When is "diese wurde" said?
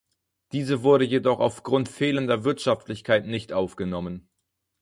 0.51-1.05